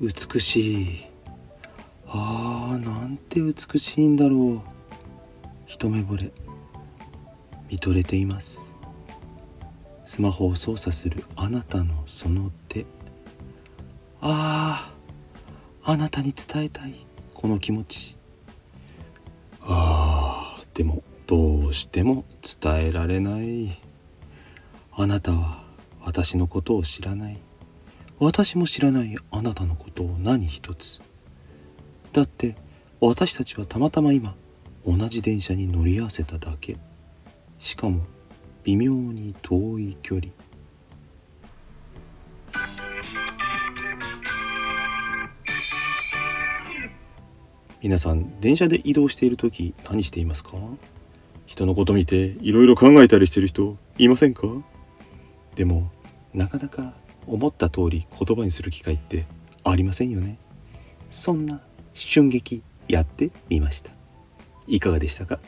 [0.00, 1.04] 美しい。
[2.08, 4.60] あーなんて美しいんだろう。
[5.66, 6.32] 一目惚れ。
[7.70, 8.60] 見とれています。
[10.02, 12.86] スマホを操作するあなたのその手。
[14.20, 14.92] あ
[15.84, 17.06] ああなたに伝えたい。
[17.32, 18.16] この気持ち。
[19.60, 22.24] ああでもどうしても
[22.62, 23.78] 伝えられない。
[24.92, 25.62] あなたは
[26.00, 27.38] 私のことを知らない。
[28.18, 31.00] 私も知らないあなたのことを何一つ。
[32.12, 32.56] だって
[33.00, 34.34] 私たちはたまたま今
[34.86, 36.76] 同じ電車に乗り合わせただけ。
[37.58, 38.02] しかも
[38.62, 40.28] 微妙に遠い距離。
[47.82, 50.52] 皆さん電車で移動している時何していますか？
[51.44, 54.46] 人のこと見ていろいろ考えたりしてる人いませんか？
[55.56, 55.90] でも
[56.32, 56.94] なかなか
[57.26, 59.26] 思った通り言葉にする機会って
[59.64, 60.38] ありませんよね。
[61.10, 61.60] そんな
[61.94, 63.90] 瞬撃やってみました。
[64.66, 65.38] いかがでしたか？